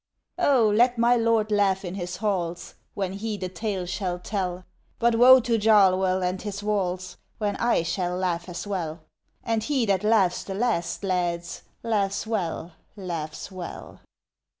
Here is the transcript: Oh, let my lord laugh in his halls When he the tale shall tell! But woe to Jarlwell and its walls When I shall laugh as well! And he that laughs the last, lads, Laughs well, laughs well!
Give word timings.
Oh, 0.39 0.67
let 0.75 0.97
my 0.97 1.15
lord 1.15 1.51
laugh 1.51 1.85
in 1.85 1.93
his 1.93 2.15
halls 2.17 2.73
When 2.95 3.13
he 3.13 3.37
the 3.37 3.49
tale 3.49 3.85
shall 3.85 4.17
tell! 4.17 4.65
But 4.97 5.13
woe 5.13 5.39
to 5.41 5.59
Jarlwell 5.59 6.23
and 6.23 6.43
its 6.43 6.63
walls 6.63 7.17
When 7.37 7.55
I 7.57 7.83
shall 7.83 8.17
laugh 8.17 8.49
as 8.49 8.65
well! 8.65 9.01
And 9.43 9.61
he 9.61 9.85
that 9.85 10.03
laughs 10.03 10.43
the 10.43 10.55
last, 10.55 11.03
lads, 11.03 11.61
Laughs 11.83 12.25
well, 12.25 12.71
laughs 12.95 13.51
well! 13.51 14.01